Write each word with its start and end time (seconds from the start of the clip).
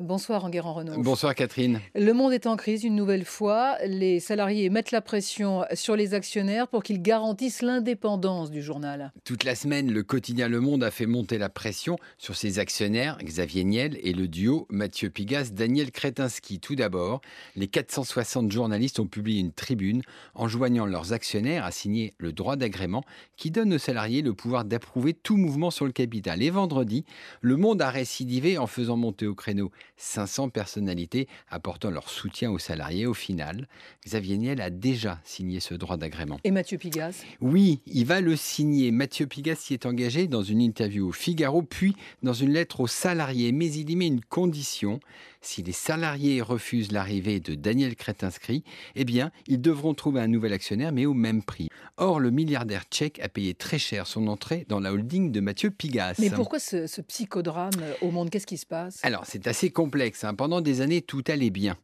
Bonsoir 0.00 0.46
Enguerrand 0.46 0.72
Renault. 0.72 1.02
Bonsoir 1.02 1.34
Catherine. 1.34 1.78
Le 1.94 2.14
monde 2.14 2.32
est 2.32 2.46
en 2.46 2.56
crise 2.56 2.82
une 2.82 2.96
nouvelle 2.96 3.26
fois. 3.26 3.76
Les 3.84 4.20
salariés 4.20 4.70
mettent 4.70 4.90
la 4.90 5.02
pression 5.02 5.66
sur 5.74 5.96
les 5.96 6.14
actionnaires 6.14 6.66
pour 6.66 6.82
qu'ils 6.82 7.02
garantissent 7.02 7.60
l'indépendance 7.60 8.50
du 8.50 8.62
journal. 8.62 9.12
Toute 9.24 9.44
la 9.44 9.54
semaine, 9.54 9.92
le 9.92 10.02
quotidien 10.02 10.48
Le 10.48 10.60
Monde 10.60 10.82
a 10.82 10.90
fait 10.90 11.04
monter 11.04 11.36
la 11.36 11.50
pression 11.50 11.98
sur 12.16 12.36
ses 12.36 12.58
actionnaires, 12.58 13.18
Xavier 13.22 13.64
Niel 13.64 13.98
et 14.02 14.14
le 14.14 14.28
duo 14.28 14.66
Mathieu 14.70 15.10
Pigas, 15.10 15.50
Daniel 15.52 15.90
Kretinsky. 15.90 16.58
Tout 16.58 16.74
d'abord, 16.74 17.20
les 17.54 17.68
460 17.68 18.50
journalistes 18.50 18.98
ont 18.98 19.06
publié 19.06 19.40
une 19.40 19.52
tribune 19.52 20.00
enjoignant 20.34 20.86
leurs 20.86 21.12
actionnaires 21.12 21.66
à 21.66 21.70
signer 21.70 22.14
le 22.16 22.32
droit 22.32 22.56
d'agrément 22.56 23.04
qui 23.36 23.50
donne 23.50 23.74
aux 23.74 23.78
salariés 23.78 24.22
le 24.22 24.32
pouvoir 24.32 24.64
d'approuver 24.64 25.12
tout 25.12 25.36
mouvement 25.36 25.70
sur 25.70 25.84
le 25.84 25.92
capital. 25.92 26.42
Et 26.42 26.48
vendredi, 26.48 27.04
Le 27.42 27.58
Monde 27.58 27.82
a 27.82 27.90
récidivé 27.90 28.56
en 28.56 28.66
faisant 28.66 28.96
monter 28.96 29.26
au 29.26 29.34
créneau 29.34 29.70
500 29.96 30.48
personnalités 30.48 31.28
apportant 31.48 31.90
leur 31.90 32.08
soutien 32.08 32.50
aux 32.50 32.58
salariés. 32.58 33.06
Au 33.06 33.14
final, 33.14 33.68
Xavier 34.04 34.36
Niel 34.36 34.60
a 34.60 34.70
déjà 34.70 35.20
signé 35.24 35.60
ce 35.60 35.74
droit 35.74 35.96
d'agrément. 35.96 36.38
Et 36.44 36.50
Mathieu 36.50 36.78
Pigas 36.78 37.22
Oui, 37.40 37.80
il 37.86 38.04
va 38.04 38.20
le 38.20 38.36
signer. 38.36 38.90
Mathieu 38.90 39.26
Pigas 39.26 39.56
s'y 39.56 39.74
est 39.74 39.86
engagé 39.86 40.26
dans 40.26 40.42
une 40.42 40.60
interview 40.60 41.08
au 41.08 41.12
Figaro, 41.12 41.62
puis 41.62 41.94
dans 42.22 42.32
une 42.32 42.52
lettre 42.52 42.80
aux 42.80 42.86
salariés. 42.86 43.52
Mais 43.52 43.72
il 43.72 43.90
y 43.90 43.96
met 43.96 44.06
une 44.06 44.24
condition. 44.24 45.00
Si 45.44 45.62
les 45.62 45.72
salariés 45.72 46.40
refusent 46.40 46.92
l'arrivée 46.92 47.40
de 47.40 47.56
Daniel 47.56 47.96
Kretinsky, 47.96 48.62
eh 48.94 49.04
bien, 49.04 49.32
ils 49.48 49.60
devront 49.60 49.92
trouver 49.92 50.20
un 50.20 50.28
nouvel 50.28 50.52
actionnaire, 50.52 50.92
mais 50.92 51.04
au 51.04 51.14
même 51.14 51.42
prix. 51.42 51.68
Or, 51.96 52.20
le 52.20 52.30
milliardaire 52.30 52.84
tchèque 52.84 53.18
a 53.18 53.28
payé 53.28 53.52
très 53.52 53.78
cher 53.78 54.06
son 54.06 54.28
entrée 54.28 54.64
dans 54.68 54.78
la 54.78 54.92
holding 54.92 55.32
de 55.32 55.40
Mathieu 55.40 55.70
Pigas. 55.70 56.14
Mais 56.20 56.30
pourquoi 56.30 56.60
ce, 56.60 56.86
ce 56.86 57.00
psychodrame 57.00 57.72
au 58.02 58.12
monde? 58.12 58.30
Qu'est-ce 58.30 58.46
qui 58.46 58.56
se 58.56 58.66
passe? 58.66 59.00
Alors, 59.02 59.24
c'est 59.26 59.48
assez 59.48 59.70
complexe. 59.72 60.24
Hein. 60.24 60.34
Pendant 60.34 60.60
des 60.60 60.80
années, 60.80 61.02
tout 61.02 61.24
allait 61.26 61.50
bien. 61.50 61.76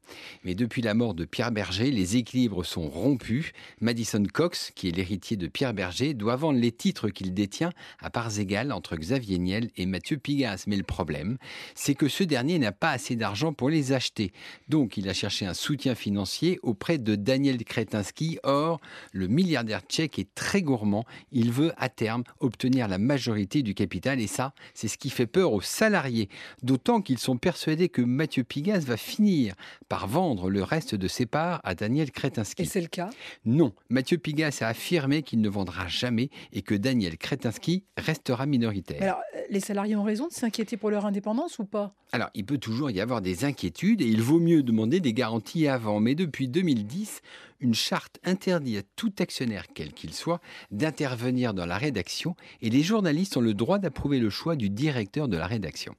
Mais 0.44 0.54
depuis 0.54 0.82
la 0.82 0.94
mort 0.94 1.14
de 1.14 1.24
Pierre 1.24 1.50
Berger, 1.50 1.90
les 1.90 2.16
équilibres 2.16 2.64
sont 2.64 2.88
rompus. 2.88 3.52
Madison 3.80 4.22
Cox, 4.32 4.70
qui 4.74 4.88
est 4.88 4.92
l'héritier 4.92 5.36
de 5.36 5.46
Pierre 5.46 5.74
Berger, 5.74 6.14
doit 6.14 6.36
vendre 6.36 6.58
les 6.58 6.72
titres 6.72 7.08
qu'il 7.08 7.34
détient 7.34 7.72
à 8.00 8.10
parts 8.10 8.38
égales 8.38 8.72
entre 8.72 8.96
Xavier 8.96 9.38
Niel 9.38 9.70
et 9.76 9.86
Mathieu 9.86 10.18
Pigas. 10.18 10.64
Mais 10.66 10.76
le 10.76 10.82
problème, 10.82 11.38
c'est 11.74 11.94
que 11.94 12.08
ce 12.08 12.24
dernier 12.24 12.58
n'a 12.58 12.72
pas 12.72 12.90
assez 12.90 13.16
d'argent 13.16 13.52
pour 13.52 13.70
les 13.70 13.92
acheter. 13.92 14.32
Donc 14.68 14.96
il 14.96 15.08
a 15.08 15.14
cherché 15.14 15.46
un 15.46 15.54
soutien 15.54 15.94
financier 15.94 16.58
auprès 16.62 16.98
de 16.98 17.14
Daniel 17.14 17.64
Kretinsky. 17.64 18.38
Or, 18.42 18.80
le 19.12 19.28
milliardaire 19.28 19.82
tchèque 19.88 20.18
est 20.18 20.34
très 20.34 20.62
gourmand. 20.62 21.04
Il 21.32 21.52
veut 21.52 21.72
à 21.76 21.88
terme 21.88 22.24
obtenir 22.40 22.88
la 22.88 22.98
majorité 22.98 23.62
du 23.62 23.74
capital 23.74 24.20
et 24.20 24.26
ça, 24.26 24.52
c'est 24.74 24.88
ce 24.88 24.98
qui 24.98 25.10
fait 25.10 25.26
peur 25.26 25.52
aux 25.52 25.60
salariés. 25.60 26.28
D'autant 26.62 27.00
qu'ils 27.00 27.18
sont 27.18 27.36
persuadés 27.36 27.77
que 27.86 28.02
Mathieu 28.02 28.42
Pigas 28.42 28.80
va 28.80 28.96
finir 28.96 29.54
par 29.88 30.08
vendre 30.08 30.50
le 30.50 30.64
reste 30.64 30.96
de 30.96 31.06
ses 31.06 31.26
parts 31.26 31.60
à 31.62 31.76
Daniel 31.76 32.10
Kretinsky. 32.10 32.62
Et 32.62 32.64
c'est 32.64 32.80
le 32.80 32.88
cas? 32.88 33.10
Non, 33.44 33.72
Mathieu 33.88 34.18
Pigas 34.18 34.58
a 34.62 34.66
affirmé 34.66 35.22
qu'il 35.22 35.40
ne 35.40 35.48
vendra 35.48 35.86
jamais 35.86 36.30
et 36.52 36.62
que 36.62 36.74
Daniel 36.74 37.16
Kretinsky 37.16 37.84
restera 37.96 38.46
minoritaire. 38.46 39.02
Alors, 39.02 39.20
les 39.50 39.60
salariés 39.60 39.94
ont 39.94 40.02
raison 40.02 40.26
de 40.26 40.32
s'inquiéter 40.32 40.76
pour 40.76 40.90
leur 40.90 41.06
indépendance 41.06 41.60
ou 41.60 41.64
pas? 41.64 41.94
Alors, 42.10 42.30
il 42.34 42.44
peut 42.44 42.58
toujours 42.58 42.90
y 42.90 43.00
avoir 43.00 43.20
des 43.20 43.44
inquiétudes 43.44 44.00
et 44.00 44.06
il 44.06 44.22
vaut 44.22 44.40
mieux 44.40 44.62
demander 44.62 44.98
des 44.98 45.12
garanties 45.12 45.68
avant. 45.68 46.00
Mais 46.00 46.14
depuis 46.14 46.48
2010, 46.48 47.20
une 47.60 47.74
charte 47.74 48.18
interdit 48.24 48.78
à 48.78 48.82
tout 48.96 49.12
actionnaire, 49.18 49.66
quel 49.74 49.92
qu'il 49.92 50.14
soit, 50.14 50.40
d'intervenir 50.70 51.54
dans 51.54 51.66
la 51.66 51.76
rédaction 51.76 52.36
et 52.62 52.70
les 52.70 52.82
journalistes 52.82 53.36
ont 53.36 53.42
le 53.42 53.52
droit 53.52 53.78
d'approuver 53.78 54.20
le 54.20 54.30
choix 54.30 54.56
du 54.56 54.70
directeur 54.70 55.28
de 55.28 55.36
la 55.36 55.46
rédaction. 55.46 55.94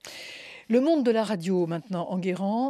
Le 0.72 0.82
monde 0.82 1.04
de 1.04 1.10
la 1.10 1.24
radio 1.24 1.66
maintenant, 1.66 2.08
en 2.12 2.20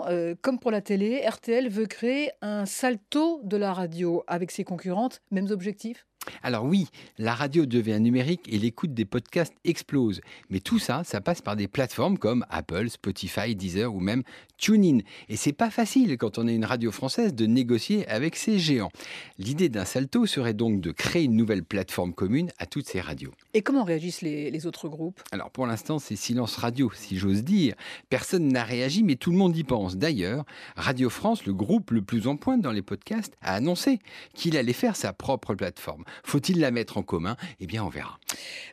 euh, 0.08 0.33
comme 0.42 0.58
pour 0.58 0.72
la 0.72 0.80
télé, 0.80 1.22
RTL 1.28 1.67
veut 1.67 1.86
créer 1.86 2.31
un 2.42 2.66
salto 2.66 3.42
de 3.44 3.58
la 3.58 3.73
radio 3.73 4.23
avec 4.25 4.52
ses 4.52 4.64
concurrentes, 4.64 5.22
mêmes 5.31 5.52
objectifs? 5.52 6.08
Alors 6.44 6.66
oui, 6.66 6.88
la 7.17 7.33
radio 7.33 7.65
devient 7.65 7.99
numérique 7.99 8.52
et 8.52 8.58
l'écoute 8.58 8.93
des 8.93 9.05
podcasts 9.05 9.54
explose. 9.64 10.21
Mais 10.49 10.59
tout 10.59 10.80
ça, 10.80 11.04
ça 11.04 11.21
passe 11.21 11.42
par 11.42 11.55
des 11.55 11.67
plateformes 11.67 12.17
comme 12.17 12.45
Apple, 12.49 12.89
Spotify, 12.89 13.55
Deezer 13.55 13.93
ou 13.93 13.99
même 13.99 14.23
TuneIn. 14.58 14.99
Et 15.30 15.36
c'est 15.36 15.54
pas 15.54 15.70
facile 15.70 16.17
quand 16.17 16.37
on 16.37 16.48
est 16.48 16.55
une 16.55 16.65
radio 16.65 16.92
française 16.92 17.33
de 17.33 17.45
négocier 17.45 18.08
avec 18.08 18.36
ces 18.36 18.59
géants. 18.59 18.92
L'idée 19.37 19.70
d'un 19.70 19.86
salto 19.86 20.26
serait 20.26 20.54
donc 20.54 20.81
de 20.81 20.92
créer 20.92 21.23
une 21.23 21.36
nouvelle 21.36 21.64
plateforme 21.64 22.14
commune 22.14 22.52
à 22.58 22.65
toutes 22.65 22.87
ces 22.87 22.99
radios. 22.99 23.31
Et 23.54 23.61
comment 23.61 23.83
réagissent 23.83 24.21
les, 24.21 24.52
les 24.52 24.67
autres 24.67 24.89
groupes? 24.89 25.21
Alors 25.31 25.49
pour 25.49 25.65
l'instant, 25.65 25.99
c'est 25.99 26.15
silence 26.15 26.55
radio, 26.58 26.92
si 26.93 27.17
j'ose 27.17 27.43
dire. 27.43 27.75
Personne 28.09 28.48
n'a 28.48 28.64
réagi, 28.64 29.04
mais 29.04 29.15
tout 29.15 29.31
le 29.31 29.37
monde 29.37 29.55
y 29.55 29.64
pense. 29.64 29.98
D'ailleurs, 29.98 30.45
Radio 30.75 31.09
France, 31.09 31.45
le 31.45 31.54
groupe 31.54 31.92
le 31.92 32.02
plus 32.02 32.27
en 32.27 32.36
pointe 32.36 32.61
dans 32.61 32.71
les 32.71 32.81
podcasts, 32.81 33.33
a 33.42 33.54
annoncé 33.54 33.99
qu'il 34.33 34.58
allait 34.58 34.73
faire 34.73 34.95
sa 34.95 35.14
propre 35.14 35.55
plateforme. 35.55 36.04
Faut-il 36.23 36.59
la 36.59 36.71
mettre 36.71 36.97
en 36.97 37.03
commun? 37.03 37.35
Eh 37.59 37.67
bien, 37.67 37.83
on 37.83 37.89
verra. 37.89 38.19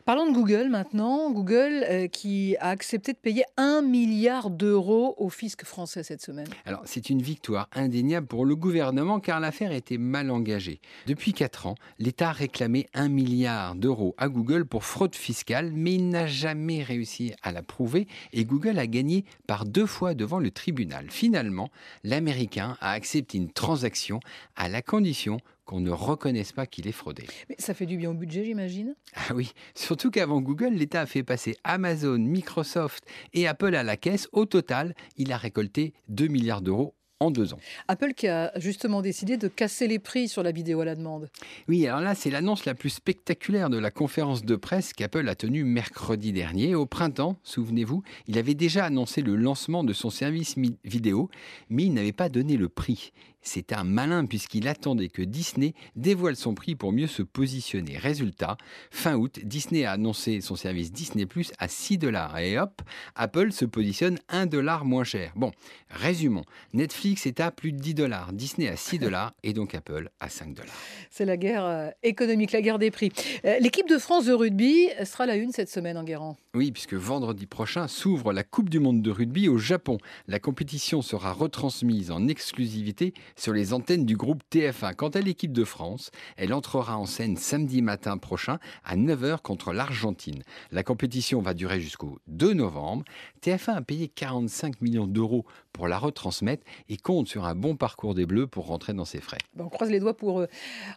Parlons 0.05 0.29
de 0.29 0.33
Google 0.33 0.69
maintenant. 0.69 1.31
Google 1.31 1.85
euh, 1.89 2.07
qui 2.07 2.55
a 2.59 2.69
accepté 2.69 3.13
de 3.13 3.17
payer 3.17 3.43
un 3.57 3.81
milliard 3.81 4.49
d'euros 4.49 5.15
au 5.17 5.29
fisc 5.29 5.65
français 5.65 6.03
cette 6.03 6.21
semaine. 6.21 6.47
Alors, 6.65 6.81
c'est 6.85 7.09
une 7.09 7.21
victoire 7.21 7.67
indéniable 7.73 8.27
pour 8.27 8.45
le 8.45 8.55
gouvernement 8.55 9.19
car 9.19 9.39
l'affaire 9.39 9.71
était 9.71 9.97
mal 9.97 10.31
engagée. 10.31 10.79
Depuis 11.07 11.33
4 11.33 11.67
ans, 11.67 11.75
l'État 11.99 12.31
réclamait 12.31 12.87
un 12.93 13.09
milliard 13.09 13.75
d'euros 13.75 14.15
à 14.17 14.29
Google 14.29 14.65
pour 14.65 14.85
fraude 14.85 15.15
fiscale, 15.15 15.71
mais 15.73 15.93
il 15.93 16.09
n'a 16.09 16.27
jamais 16.27 16.83
réussi 16.83 17.33
à 17.41 17.51
la 17.51 17.63
prouver 17.63 18.07
et 18.33 18.45
Google 18.45 18.79
a 18.79 18.87
gagné 18.87 19.25
par 19.47 19.65
deux 19.65 19.85
fois 19.85 20.13
devant 20.13 20.39
le 20.39 20.51
tribunal. 20.51 21.07
Finalement, 21.09 21.69
l'Américain 22.03 22.77
a 22.81 22.91
accepté 22.91 23.37
une 23.37 23.51
transaction 23.51 24.19
à 24.55 24.69
la 24.69 24.81
condition 24.81 25.39
qu'on 25.67 25.81
ne 25.81 25.91
reconnaisse 25.91 26.53
pas 26.53 26.65
qu'il 26.65 26.87
est 26.87 26.93
fraudé. 26.93 27.25
Mais 27.49 27.55
ça 27.59 27.75
fait 27.75 27.85
du 27.85 27.97
bien 27.97 28.09
au 28.09 28.13
budget, 28.13 28.43
j'imagine 28.45 28.95
Ah 29.13 29.35
oui, 29.35 29.51
surtout 29.75 30.09
qu'avant 30.09 30.41
Google, 30.41 30.73
l'État 30.73 31.01
a 31.01 31.05
fait 31.05 31.23
passer 31.23 31.57
Amazon, 31.63 32.17
Microsoft 32.17 33.03
et 33.33 33.47
Apple 33.47 33.75
à 33.75 33.83
la 33.83 33.97
caisse. 33.97 34.29
Au 34.31 34.45
total, 34.45 34.95
il 35.17 35.31
a 35.31 35.37
récolté 35.37 35.93
2 36.07 36.27
milliards 36.27 36.61
d'euros 36.61 36.95
en 37.19 37.31
deux 37.31 37.53
ans. 37.53 37.59
Apple 37.87 38.13
qui 38.13 38.27
a 38.27 38.51
justement 38.57 39.01
décidé 39.01 39.37
de 39.37 39.47
casser 39.47 39.87
les 39.87 39.99
prix 39.99 40.27
sur 40.27 40.43
la 40.43 40.51
vidéo 40.51 40.81
à 40.81 40.85
la 40.85 40.95
demande. 40.95 41.29
Oui, 41.67 41.85
alors 41.87 42.01
là, 42.01 42.15
c'est 42.15 42.29
l'annonce 42.29 42.65
la 42.65 42.75
plus 42.75 42.89
spectaculaire 42.89 43.69
de 43.69 43.77
la 43.77 43.91
conférence 43.91 44.43
de 44.43 44.55
presse 44.55 44.93
qu'Apple 44.93 45.27
a 45.27 45.35
tenue 45.35 45.63
mercredi 45.63 46.31
dernier. 46.31 46.75
Au 46.75 46.85
printemps, 46.85 47.37
souvenez-vous, 47.43 48.03
il 48.27 48.37
avait 48.37 48.53
déjà 48.53 48.85
annoncé 48.85 49.21
le 49.21 49.35
lancement 49.35 49.83
de 49.83 49.93
son 49.93 50.09
service 50.09 50.55
vidéo, 50.85 51.29
mais 51.69 51.83
il 51.85 51.93
n'avait 51.93 52.13
pas 52.13 52.29
donné 52.29 52.55
le 52.55 52.69
prix. 52.69 53.11
C'est 53.47 53.71
un 53.71 53.85
malin 53.85 54.25
puisqu'il 54.25 54.67
attendait 54.67 55.07
que 55.07 55.21
Disney 55.21 55.73
dévoile 55.95 56.35
son 56.35 56.53
prix 56.53 56.75
pour 56.75 56.91
mieux 56.91 57.07
se 57.07 57.21
positionner. 57.23 57.97
Résultat, 57.97 58.57
fin 58.91 59.15
août, 59.15 59.39
Disney 59.41 59.85
a 59.85 59.93
annoncé 59.93 60.41
son 60.41 60.57
service 60.57 60.91
Disney 60.91 61.25
Plus 61.25 61.53
à 61.57 61.69
6 61.69 61.97
dollars. 61.97 62.37
Et 62.39 62.59
hop, 62.59 62.81
Apple 63.15 63.53
se 63.53 63.63
positionne 63.63 64.19
1 64.27 64.47
dollar 64.47 64.83
moins 64.83 65.05
cher. 65.05 65.31
Bon, 65.37 65.53
résumons. 65.89 66.43
Netflix 66.73 67.25
est 67.25 67.39
à 67.39 67.51
plus 67.51 67.71
de 67.71 67.77
10 67.79 67.93
dollars, 67.93 68.33
Disney 68.33 68.67
à 68.67 68.75
6 68.75 68.99
dollars 68.99 69.33
et 69.43 69.53
donc 69.53 69.75
Apple 69.75 70.09
à 70.19 70.27
5 70.27 70.53
dollars. 70.53 70.75
C'est 71.09 71.23
la 71.23 71.37
guerre 71.37 71.63
euh, 71.63 71.89
économique, 72.03 72.51
la 72.51 72.61
guerre 72.61 72.79
des 72.79 72.91
prix. 72.91 73.13
Euh, 73.45 73.59
l'équipe 73.59 73.87
de 73.87 73.97
France 73.97 74.25
de 74.25 74.33
rugby 74.33 74.89
sera 75.05 75.25
la 75.25 75.37
une 75.37 75.53
cette 75.53 75.69
semaine 75.69 75.97
en 75.97 76.03
Guérant. 76.03 76.35
Oui, 76.53 76.73
puisque 76.73 76.95
vendredi 76.95 77.45
prochain 77.45 77.87
s'ouvre 77.87 78.33
la 78.33 78.43
Coupe 78.43 78.69
du 78.69 78.79
monde 78.79 79.01
de 79.01 79.11
rugby 79.11 79.47
au 79.47 79.57
Japon. 79.57 79.99
La 80.27 80.39
compétition 80.39 81.01
sera 81.01 81.31
retransmise 81.31 82.11
en 82.11 82.27
exclusivité 82.27 83.13
sur 83.37 83.53
les 83.53 83.73
antennes 83.73 84.05
du 84.05 84.17
groupe 84.17 84.43
TF1. 84.51 84.95
Quant 84.95 85.09
à 85.09 85.21
l'équipe 85.21 85.53
de 85.53 85.63
France, 85.63 86.11
elle 86.35 86.53
entrera 86.53 86.97
en 86.97 87.05
scène 87.05 87.37
samedi 87.37 87.81
matin 87.81 88.17
prochain 88.17 88.59
à 88.83 88.95
9h 88.95 89.41
contre 89.41 89.73
l'Argentine. 89.73 90.43
La 90.71 90.83
compétition 90.83 91.41
va 91.41 91.53
durer 91.53 91.79
jusqu'au 91.79 92.19
2 92.27 92.53
novembre. 92.53 93.03
TF1 93.41 93.75
a 93.75 93.81
payé 93.81 94.07
45 94.09 94.81
millions 94.81 95.07
d'euros 95.07 95.45
pour 95.71 95.87
la 95.87 95.97
retransmettre 95.97 96.63
et 96.89 96.97
compte 96.97 97.27
sur 97.27 97.45
un 97.45 97.55
bon 97.55 97.75
parcours 97.75 98.15
des 98.15 98.25
Bleus 98.25 98.47
pour 98.47 98.67
rentrer 98.67 98.93
dans 98.93 99.05
ses 99.05 99.21
frais. 99.21 99.37
on 99.57 99.69
croise 99.69 99.89
les 99.89 99.99
doigts 99.99 100.17
pour 100.17 100.41
eux. 100.41 100.47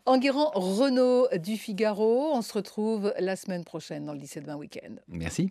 Enguerrand 0.06 0.50
Renault 0.54 1.28
du 1.38 1.56
Figaro. 1.56 2.32
On 2.34 2.42
se 2.42 2.52
retrouve 2.52 3.12
la 3.18 3.36
semaine 3.36 3.64
prochaine 3.64 4.04
dans 4.04 4.14
le 4.14 4.20
17-20 4.20 4.54
week-end. 4.56 4.94
Merci. 5.08 5.48